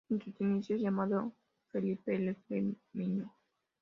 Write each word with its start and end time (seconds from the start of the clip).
En 0.09 0.19
sus 0.19 0.41
inicios 0.41 0.81
llamado 0.81 1.31
Felipe 1.71 2.15
"El 2.15 2.29
extremeño". 2.29 3.35